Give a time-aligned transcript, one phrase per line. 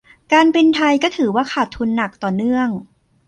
[0.33, 2.69] การบินไทยก็ถือว่าขาดทุนหนักต่อเนื่อง